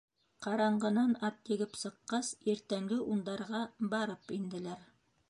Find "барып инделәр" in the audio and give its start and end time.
3.93-4.83